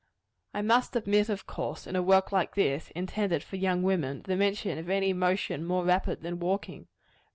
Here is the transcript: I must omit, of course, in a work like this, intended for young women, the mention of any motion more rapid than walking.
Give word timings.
I 0.55 0.63
must 0.63 0.97
omit, 0.97 1.29
of 1.29 1.45
course, 1.45 1.85
in 1.85 1.95
a 1.95 2.01
work 2.01 2.31
like 2.31 2.55
this, 2.55 2.89
intended 2.95 3.43
for 3.43 3.55
young 3.57 3.83
women, 3.83 4.23
the 4.25 4.35
mention 4.35 4.79
of 4.79 4.89
any 4.89 5.13
motion 5.13 5.63
more 5.63 5.85
rapid 5.85 6.23
than 6.23 6.39
walking. 6.39 6.87